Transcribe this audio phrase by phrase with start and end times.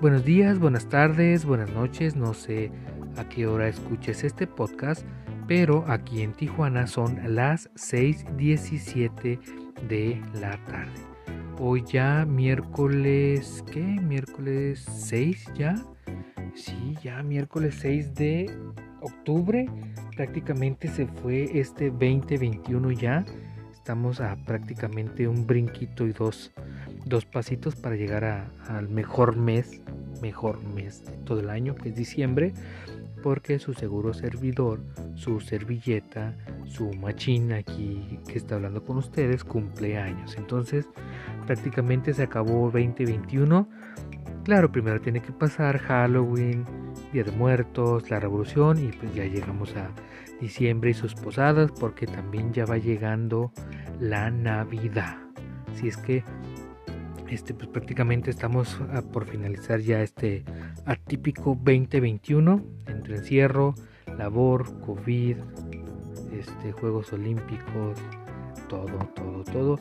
[0.00, 2.70] buenos días, buenas tardes, buenas noches, no sé
[3.16, 5.04] a qué hora escuches este podcast,
[5.48, 9.40] pero aquí en Tijuana son las 6.17
[9.88, 10.92] de la tarde.
[11.58, 13.80] Hoy ya miércoles, ¿qué?
[13.80, 15.74] Miércoles 6 ya.
[16.54, 18.56] Sí, ya miércoles 6 de
[19.00, 19.68] octubre.
[20.14, 23.24] Prácticamente se fue este 2021 ya.
[23.72, 26.52] Estamos a prácticamente un brinquito y dos,
[27.04, 29.80] dos pasitos para llegar al mejor mes,
[30.22, 32.52] mejor mes de todo el año, que es diciembre
[33.22, 34.80] porque su seguro servidor,
[35.14, 36.34] su servilleta,
[36.64, 40.36] su machina aquí que está hablando con ustedes cumple años.
[40.36, 40.88] Entonces
[41.46, 43.68] prácticamente se acabó 2021.
[44.44, 46.64] Claro, primero tiene que pasar Halloween,
[47.12, 49.90] Día de Muertos, la Revolución y pues ya llegamos a
[50.40, 53.52] diciembre y sus posadas porque también ya va llegando
[54.00, 55.16] la Navidad.
[55.74, 56.24] Si es que
[57.30, 58.78] este, pues prácticamente estamos
[59.12, 60.44] por finalizar ya este
[60.86, 63.74] atípico 2021 entre encierro,
[64.16, 65.36] labor, COVID,
[66.32, 67.98] este, Juegos Olímpicos,
[68.68, 69.80] todo, todo, todo.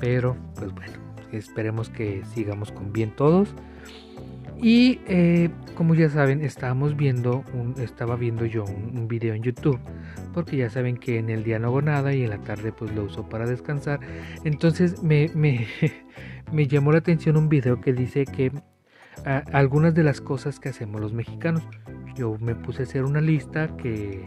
[0.00, 0.94] Pero pues bueno,
[1.32, 3.54] esperemos que sigamos con bien todos.
[4.60, 9.78] Y eh, como ya saben, estábamos viendo un, estaba viendo yo un, video en YouTube,
[10.34, 12.92] porque ya saben que en el día no hago nada y en la tarde pues
[12.92, 14.00] lo uso para descansar.
[14.42, 15.68] Entonces me, me,
[16.52, 18.52] me llamó la atención un video que dice que
[19.52, 21.62] algunas de las cosas que hacemos los mexicanos.
[22.14, 24.26] Yo me puse a hacer una lista que,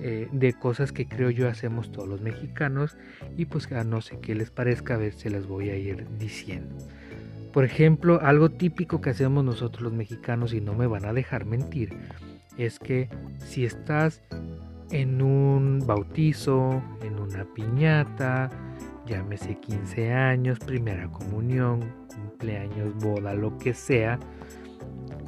[0.00, 2.96] eh, de cosas que creo yo hacemos todos los mexicanos
[3.36, 6.76] y pues no sé qué les parezca, a ver si les voy a ir diciendo.
[7.52, 11.44] Por ejemplo, algo típico que hacemos nosotros los mexicanos y no me van a dejar
[11.44, 11.96] mentir
[12.56, 13.08] es que
[13.38, 14.22] si estás
[14.90, 18.50] en un bautizo, en una piñata,
[19.06, 21.80] llámese 15 años, primera comunión,
[22.14, 24.18] cumpleaños, boda, lo que sea,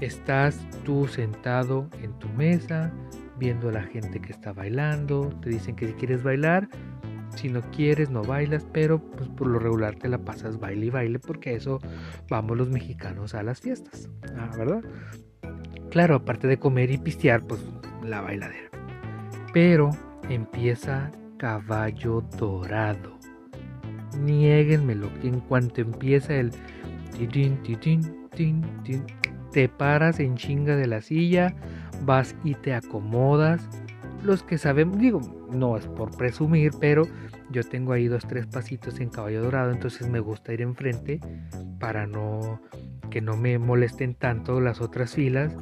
[0.01, 2.93] estás tú sentado en tu mesa,
[3.39, 6.69] viendo a la gente que está bailando, te dicen que si quieres bailar,
[7.35, 10.91] si no quieres no bailas, pero pues por lo regular te la pasas baile y
[10.91, 11.81] baile porque eso
[12.29, 14.83] vamos los mexicanos a las fiestas, ah, ¿verdad?
[15.91, 17.61] Claro, aparte de comer y pistear, pues
[18.03, 18.71] la bailadera.
[19.53, 19.91] Pero
[20.29, 23.14] empieza caballo dorado.
[24.21, 26.51] Niéguenmelo que en cuanto empieza el
[29.53, 31.55] te paras en chinga de la silla,
[32.05, 33.69] vas y te acomodas.
[34.25, 35.21] Los que sabemos, digo,
[35.53, 37.07] no es por presumir, pero
[37.51, 41.21] yo tengo ahí dos, tres pasitos en caballo dorado, entonces me gusta ir enfrente
[41.79, 42.61] para no
[43.11, 45.55] que no me molesten tanto las otras filas.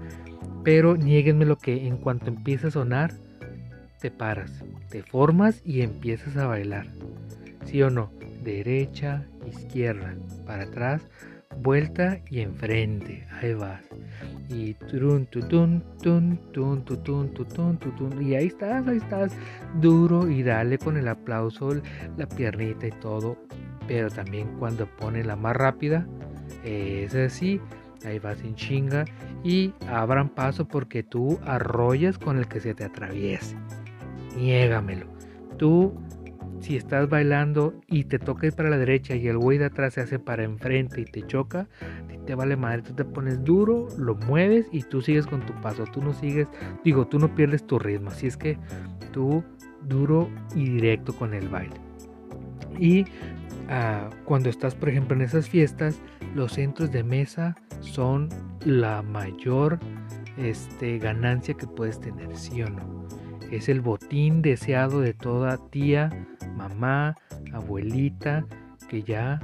[0.65, 3.13] Pero nieguenme lo que en cuanto empieza a sonar,
[4.01, 6.87] te paras, te formas y empiezas a bailar.
[7.67, 8.11] ¿Sí o no?
[8.43, 10.17] Derecha, izquierda,
[10.47, 11.09] para atrás,
[11.61, 13.27] vuelta y enfrente.
[13.41, 13.83] Ahí vas.
[14.49, 14.77] Y
[18.21, 19.33] y ahí estás, ahí estás,
[19.81, 21.75] duro y dale con el aplauso,
[22.17, 23.37] la piernita y todo.
[23.87, 26.07] Pero también cuando pone la más rápida,
[26.65, 27.61] es así,
[28.05, 29.05] ahí vas en chinga
[29.43, 33.57] y abran paso porque tú arrollas con el que se te atraviese.
[34.37, 35.07] Niégamelo.
[35.59, 35.95] Tú
[36.63, 39.95] si estás bailando y te toca ir para la derecha y el güey de atrás
[39.95, 41.69] se hace para enfrente y te choca,
[42.25, 45.85] te vale madre, tú te pones duro, lo mueves y tú sigues con tu paso,
[45.93, 46.47] tú no sigues,
[46.85, 48.59] digo, tú no pierdes tu ritmo, así es que
[49.11, 49.43] tú
[49.89, 51.75] duro y directo con el baile.
[52.79, 53.07] Y
[53.69, 56.01] ah, cuando estás, por ejemplo, en esas fiestas,
[56.37, 58.29] los centros de mesa son
[58.65, 59.81] la mayor
[60.37, 63.03] este, ganancia que puedes tener, ¿sí o no?
[63.53, 66.09] Es el botín deseado de toda tía,
[66.57, 67.19] mamá,
[67.53, 68.47] abuelita,
[68.89, 69.41] que ya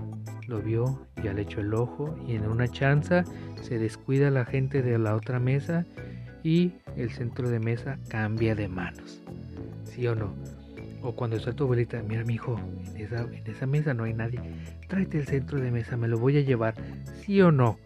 [0.46, 3.24] lo vio, ya le echó el ojo y en una chanza
[3.60, 5.84] se descuida la gente de la otra mesa
[6.42, 9.22] y el centro de mesa cambia de manos.
[9.84, 10.34] ¿Sí o no?
[11.02, 14.14] O cuando está tu abuelita, mira mi hijo, en esa, en esa mesa no hay
[14.14, 14.40] nadie,
[14.88, 16.72] tráete el centro de mesa, me lo voy a llevar.
[17.20, 17.78] ¿Sí o no?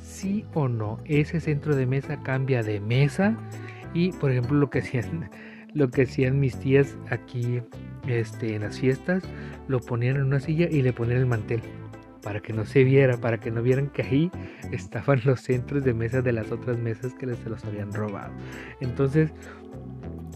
[0.00, 3.36] Sí o no, ese centro de mesa cambia de mesa
[3.92, 5.30] y por ejemplo lo que hacían,
[5.74, 7.60] lo que hacían mis tías aquí
[8.06, 9.22] este, en las fiestas,
[9.68, 11.60] lo ponían en una silla y le ponían el mantel
[12.22, 14.30] para que no se viera, para que no vieran que ahí
[14.72, 18.32] estaban los centros de mesa de las otras mesas que se los habían robado.
[18.80, 19.30] Entonces,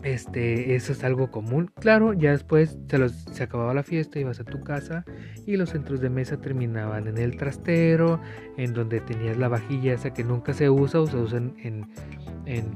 [0.04, 1.70] este, eso es algo común.
[1.80, 5.04] Claro, ya después se, los, se acababa la fiesta, ibas a tu casa
[5.46, 8.20] y los centros de mesa terminaban en el trastero,
[8.56, 11.86] en donde tenías la vajilla esa que nunca se usa o se usa en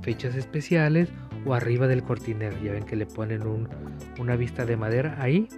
[0.03, 1.09] fechas especiales
[1.45, 2.57] o arriba del cortinero.
[2.63, 3.69] Ya ven que le ponen un,
[4.19, 5.49] una vista de madera ahí.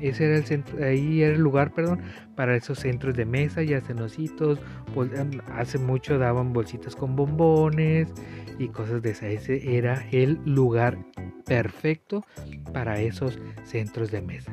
[0.00, 2.00] ese era el centro, ahí era el lugar, perdón,
[2.34, 4.58] para esos centros de mesa y hacen ositos.
[5.54, 8.12] Hace mucho daban bolsitas con bombones
[8.58, 9.28] y cosas de esa.
[9.28, 10.98] Ese era el lugar
[11.44, 12.24] perfecto
[12.72, 14.52] para esos centros de mesa.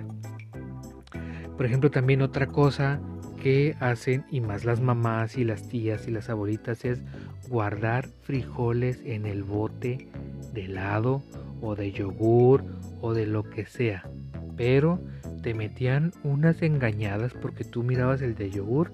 [1.58, 3.00] Por ejemplo, también otra cosa
[3.46, 7.04] que hacen, y más las mamás y las tías y las abuelitas, es
[7.48, 10.10] guardar frijoles en el bote
[10.52, 11.22] de helado
[11.62, 12.64] o de yogur
[13.02, 14.10] o de lo que sea.
[14.58, 15.00] Pero
[15.44, 18.92] te metían unas engañadas porque tú mirabas el de yogur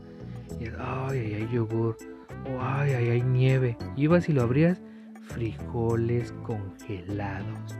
[0.59, 1.95] y ay, ay, hay yogur,
[2.45, 3.77] o ay, ay, hay nieve.
[3.95, 4.81] Ibas y lo abrías,
[5.29, 7.77] frijoles congelados.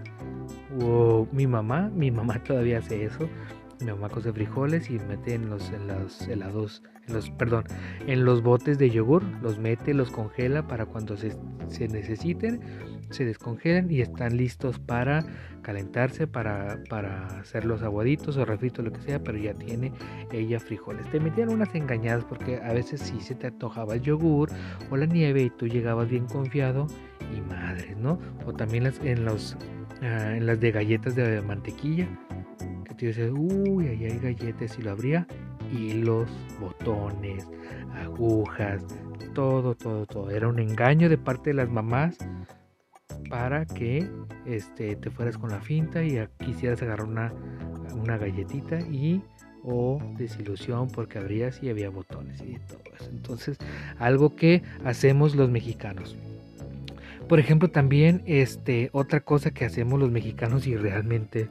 [0.80, 3.28] Wow, mi mamá, mi mamá todavía hace eso.
[3.86, 7.64] Mamá cose frijoles y mete en los, en los helados, en los, perdón,
[8.08, 11.36] en los botes de yogur, los mete, los congela para cuando se,
[11.68, 12.62] se necesiten
[13.12, 15.24] se descongelan y están listos para
[15.62, 19.92] calentarse, para, para hacer los aguaditos o refritos, lo que sea, pero ya tiene
[20.32, 21.10] ella frijoles.
[21.12, 24.50] Te metían unas engañadas porque a veces sí se te antojaba el yogur
[24.90, 26.88] o la nieve y tú llegabas bien confiado
[27.36, 28.20] y madres, ¿no?
[28.46, 29.58] O también las, en, los,
[30.02, 32.08] ah, en las de galletas de mantequilla,
[33.02, 35.26] tú dices, uy, ahí hay galletas y lo abría,
[35.74, 37.48] hilos, botones,
[37.96, 38.86] agujas,
[39.34, 40.30] todo, todo, todo.
[40.30, 42.20] Era un engaño de parte de las mamás
[43.28, 44.08] para que
[44.46, 47.34] este, te fueras con la finta y quisieras agarrar una,
[47.96, 49.24] una galletita y
[49.64, 53.10] o desilusión porque abrías y había botones y todo eso.
[53.10, 53.58] Entonces,
[53.98, 56.16] algo que hacemos los mexicanos.
[57.28, 61.50] Por ejemplo, también este, otra cosa que hacemos los mexicanos y realmente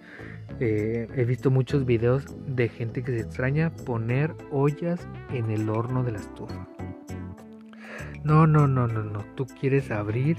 [0.58, 6.02] eh, he visto muchos videos de gente que se extraña poner ollas en el horno
[6.02, 6.68] de la estufa.
[8.24, 9.24] No, no, no, no, no.
[9.34, 10.36] Tú quieres abrir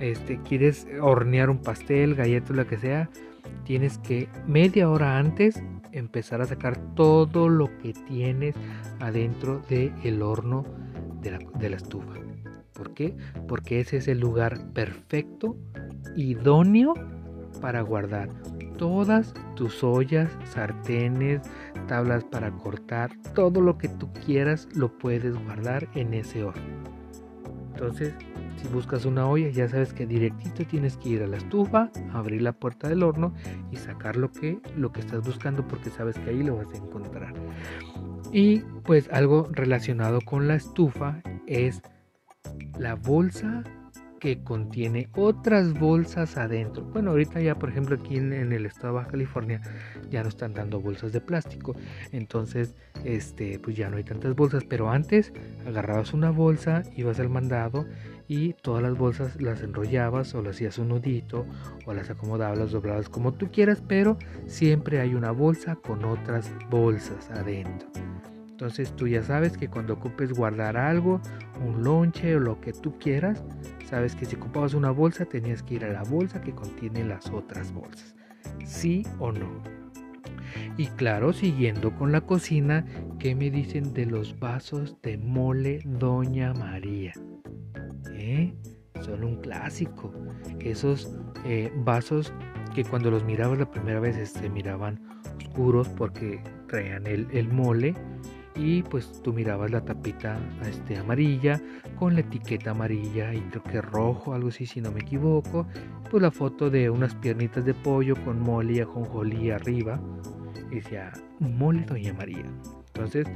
[0.00, 3.08] este, quieres hornear un pastel, galleta, lo que sea,
[3.64, 5.62] tienes que media hora antes
[5.92, 8.54] empezar a sacar todo lo que tienes
[9.00, 10.64] adentro del horno
[11.22, 12.14] de la, de la estufa.
[12.74, 13.16] ¿Por qué?
[13.48, 15.56] Porque ese es el lugar perfecto,
[16.14, 16.94] idóneo
[17.62, 18.28] para guardar
[18.76, 21.42] todas tus ollas, sartenes,
[21.88, 26.62] tablas para cortar, todo lo que tú quieras lo puedes guardar en ese horno.
[27.74, 28.14] Entonces
[28.56, 32.42] si buscas una olla, ya sabes que directito tienes que ir a la estufa, abrir
[32.42, 33.34] la puerta del horno
[33.70, 36.78] y sacar lo que, lo que estás buscando porque sabes que ahí lo vas a
[36.78, 37.34] encontrar.
[38.32, 41.82] Y pues algo relacionado con la estufa es
[42.78, 43.62] la bolsa
[44.18, 46.84] que contiene otras bolsas adentro.
[46.84, 49.60] Bueno, ahorita ya, por ejemplo, aquí en, el estado de Baja California
[50.10, 51.74] ya no están dando bolsas de plástico.
[52.12, 52.74] Entonces,
[53.04, 54.64] este, pues ya no hay tantas bolsas.
[54.64, 55.32] Pero antes
[55.66, 57.86] agarrabas una bolsa, ibas al mandado
[58.28, 61.46] y todas las bolsas las enrollabas o las hacías un nudito
[61.84, 66.52] o las acomodabas, las doblabas como tú quieras, pero siempre hay una bolsa con otras
[66.70, 67.88] bolsas adentro.
[68.56, 71.20] Entonces tú ya sabes que cuando ocupes guardar algo,
[71.62, 73.44] un lonche o lo que tú quieras,
[73.86, 77.30] sabes que si ocupabas una bolsa tenías que ir a la bolsa que contiene las
[77.30, 78.14] otras bolsas.
[78.64, 79.62] ¿Sí o no?
[80.76, 82.84] Y claro, siguiendo con la cocina,
[83.18, 87.12] ¿qué me dicen de los vasos de mole Doña María?
[88.12, 88.54] ¿Eh?
[89.02, 90.12] Son un clásico.
[90.60, 92.32] Esos eh, vasos
[92.74, 95.00] que cuando los mirabas la primera vez se este, miraban
[95.38, 97.94] oscuros porque traían el, el mole
[98.56, 101.60] y pues tú mirabas la tapita este, amarilla
[101.98, 105.66] con la etiqueta amarilla y creo que rojo, algo así si no me equivoco,
[106.10, 110.00] pues la foto de unas piernitas de pollo con mole y ajonjolí arriba
[110.70, 112.44] y decía mole doña María.
[112.94, 113.26] Entonces,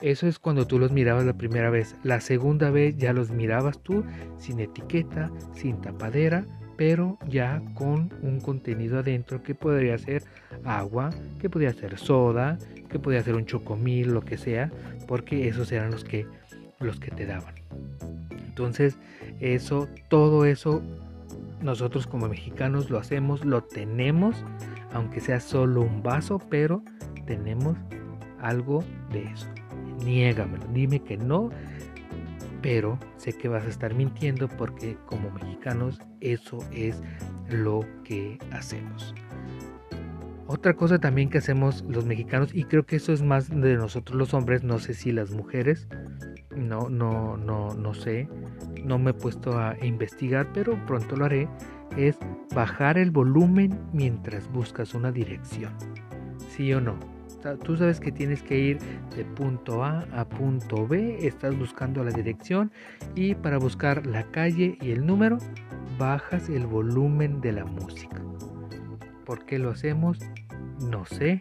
[0.00, 1.96] eso es cuando tú los mirabas la primera vez.
[2.02, 4.04] La segunda vez ya los mirabas tú
[4.38, 10.24] sin etiqueta, sin tapadera, pero ya con un contenido adentro que podría ser
[10.64, 12.58] agua, que podría ser soda,
[12.92, 14.70] que podía ser un chocomil, lo que sea,
[15.08, 16.26] porque esos eran los que,
[16.78, 17.54] los que te daban.
[18.30, 18.98] Entonces,
[19.40, 20.82] eso, todo eso,
[21.62, 24.44] nosotros como mexicanos lo hacemos, lo tenemos,
[24.92, 26.84] aunque sea solo un vaso, pero
[27.26, 27.78] tenemos
[28.40, 29.48] algo de eso.
[30.04, 31.50] Niégamelo, dime que no,
[32.60, 37.02] pero sé que vas a estar mintiendo porque como mexicanos eso es
[37.48, 39.14] lo que hacemos.
[40.46, 44.18] Otra cosa también que hacemos los mexicanos, y creo que eso es más de nosotros
[44.18, 45.88] los hombres, no sé si las mujeres,
[46.56, 48.28] no, no, no, no sé,
[48.84, 51.48] no me he puesto a investigar, pero pronto lo haré,
[51.96, 52.18] es
[52.54, 55.72] bajar el volumen mientras buscas una dirección.
[56.50, 56.98] ¿Sí o no?
[57.64, 58.78] Tú sabes que tienes que ir
[59.16, 62.70] de punto A a punto B, estás buscando la dirección
[63.16, 65.38] y para buscar la calle y el número,
[65.98, 68.22] bajas el volumen de la música.
[69.24, 70.18] ¿Por qué lo hacemos?
[70.80, 71.38] No sé,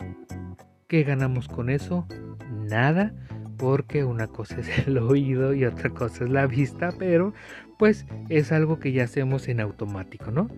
[0.91, 2.05] ¿Qué ganamos con eso?
[2.51, 3.13] Nada,
[3.55, 7.33] porque una cosa es el oído y otra cosa es la vista, pero
[7.79, 10.49] pues es algo que ya hacemos en automático, ¿no?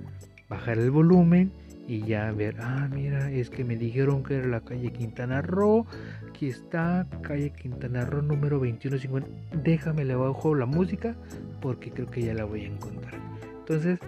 [0.50, 1.52] Bajar el volumen
[1.88, 5.86] y ya ver, ah, mira, es que me dijeron que era la calle Quintana Roo,
[6.28, 9.30] aquí está, calle Quintana Roo número 2150,
[9.62, 11.16] déjame le bajo la música
[11.62, 13.20] porque creo que ya la voy a encontrar.
[13.60, 14.00] Entonces,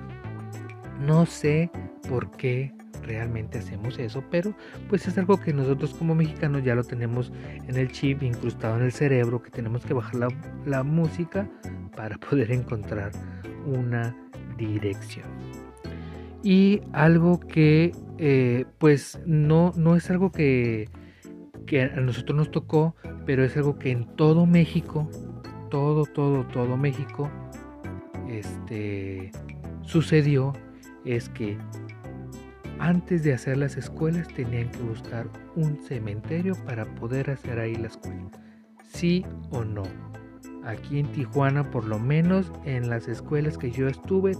[1.05, 1.69] no sé
[2.09, 2.74] por qué
[3.05, 4.53] realmente hacemos eso, pero
[4.89, 7.31] pues es algo que nosotros como mexicanos ya lo tenemos
[7.67, 10.29] en el chip incrustado en el cerebro, que tenemos que bajar
[10.65, 11.49] la, música
[11.95, 13.11] para poder encontrar
[13.65, 14.15] una
[14.57, 15.25] dirección.
[16.43, 20.89] Y algo que eh, pues no, no es algo que,
[21.65, 22.95] que a nosotros nos tocó,
[23.25, 25.09] pero es algo que en todo México,
[25.69, 27.29] todo, todo, todo México,
[28.29, 29.31] este,
[29.81, 30.53] sucedió,
[31.03, 31.57] es que
[32.79, 37.87] antes de hacer las escuelas tenían que buscar un cementerio para poder hacer ahí la
[37.87, 38.29] escuela.
[38.83, 39.83] Sí o no.
[40.63, 44.35] Aquí en Tijuana, por lo menos en las escuelas que yo estuve,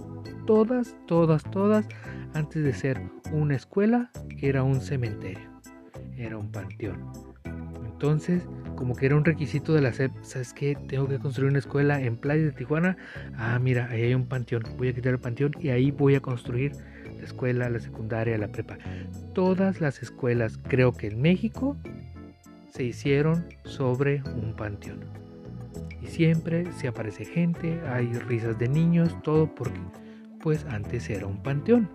[0.46, 1.86] todas, todas, todas,
[2.34, 3.00] antes de ser
[3.32, 5.50] una escuela, era un cementerio.
[6.16, 7.12] Era un panteón.
[7.84, 10.76] Entonces, como que era un requisito de la SEP, ¿sabes qué?
[10.88, 12.96] Tengo que construir una escuela en Playa de Tijuana.
[13.36, 14.64] Ah, mira, ahí hay un panteón.
[14.76, 16.72] Voy a quitar el panteón y ahí voy a construir
[17.18, 18.78] la escuela, la secundaria, la prepa.
[19.34, 21.76] Todas las escuelas, creo que en México,
[22.76, 25.00] se hicieron sobre un panteón.
[26.02, 29.80] Y siempre se aparece gente, hay risas de niños, todo porque
[30.40, 31.88] pues antes era un panteón.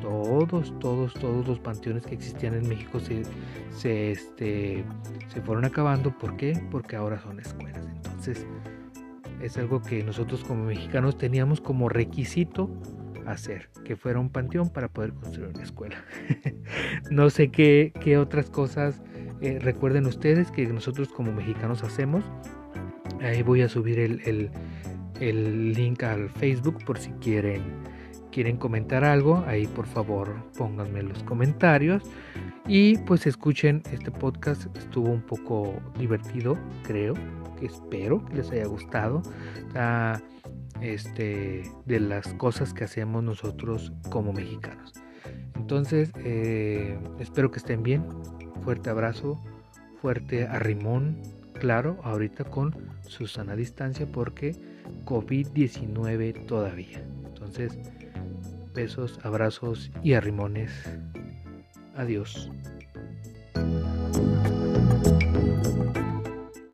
[0.00, 3.22] Todos, todos, todos los panteones que existían en México se,
[3.70, 4.84] se, este,
[5.28, 6.16] se fueron acabando.
[6.16, 6.56] ¿Por qué?
[6.70, 7.84] Porque ahora son escuelas.
[7.96, 8.46] Entonces
[9.42, 12.70] es algo que nosotros como mexicanos teníamos como requisito
[13.26, 15.96] hacer, que fuera un panteón para poder construir una escuela.
[17.10, 19.02] no sé qué, qué otras cosas
[19.40, 22.24] eh, recuerden ustedes que nosotros como mexicanos hacemos.
[23.20, 24.50] Ahí voy a subir el,
[25.20, 27.62] el, link al Facebook por si quieren,
[28.32, 29.44] quieren comentar algo.
[29.46, 32.02] Ahí por favor pónganme los comentarios.
[32.66, 34.74] Y pues escuchen este podcast.
[34.76, 37.14] Estuvo un poco divertido, creo.
[37.58, 39.22] Que espero que les haya gustado
[40.80, 44.92] este, de las cosas que hacemos nosotros como mexicanos.
[45.56, 48.04] Entonces, eh, espero que estén bien.
[48.62, 49.42] Fuerte abrazo,
[50.00, 51.22] fuerte arrimón,
[51.54, 54.54] claro, ahorita con Susana distancia porque
[55.04, 57.04] COVID-19 todavía.
[57.26, 57.78] Entonces,
[58.74, 60.72] besos, abrazos y arrimones.
[61.96, 62.50] Adiós.